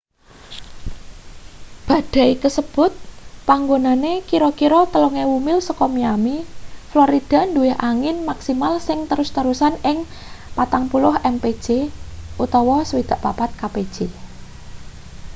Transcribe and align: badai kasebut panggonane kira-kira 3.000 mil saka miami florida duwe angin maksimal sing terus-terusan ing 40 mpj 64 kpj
badai 1.87 2.31
kasebut 2.43 2.91
panggonane 3.47 4.13
kira-kira 4.29 4.79
3.000 4.93 5.45
mil 5.47 5.59
saka 5.67 5.85
miami 5.95 6.37
florida 6.89 7.39
duwe 7.55 7.71
angin 7.89 8.17
maksimal 8.29 8.73
sing 8.87 8.99
terus-terusan 9.09 9.73
ing 9.91 9.97
40 10.57 11.33
mpj 11.35 11.67
64 12.41 13.59
kpj 13.59 13.95